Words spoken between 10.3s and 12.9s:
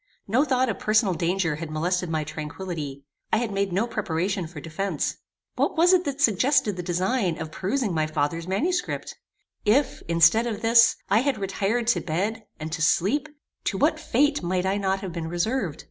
of this, I had retired to bed, and to